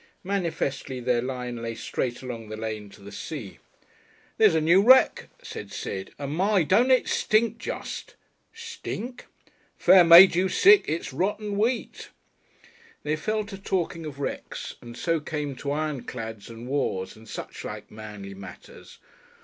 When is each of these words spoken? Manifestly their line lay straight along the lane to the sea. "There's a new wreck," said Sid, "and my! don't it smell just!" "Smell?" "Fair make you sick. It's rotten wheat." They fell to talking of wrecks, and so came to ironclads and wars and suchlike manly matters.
Manifestly 0.23 0.99
their 0.99 1.21
line 1.21 1.57
lay 1.57 1.75
straight 1.75 2.23
along 2.23 2.49
the 2.49 2.57
lane 2.57 2.89
to 2.89 3.01
the 3.03 3.11
sea. 3.11 3.59
"There's 4.39 4.55
a 4.55 4.59
new 4.59 4.81
wreck," 4.81 5.29
said 5.43 5.71
Sid, 5.71 6.15
"and 6.17 6.35
my! 6.35 6.63
don't 6.63 6.89
it 6.89 7.07
smell 7.07 7.49
just!" 7.59 8.15
"Smell?" 8.51 9.13
"Fair 9.77 10.03
make 10.03 10.33
you 10.33 10.49
sick. 10.49 10.85
It's 10.87 11.13
rotten 11.13 11.55
wheat." 11.55 12.09
They 13.03 13.15
fell 13.15 13.45
to 13.45 13.59
talking 13.59 14.07
of 14.07 14.19
wrecks, 14.19 14.73
and 14.81 14.97
so 14.97 15.19
came 15.19 15.55
to 15.57 15.71
ironclads 15.71 16.49
and 16.49 16.67
wars 16.67 17.15
and 17.15 17.27
suchlike 17.27 17.91
manly 17.91 18.33
matters. 18.33 18.97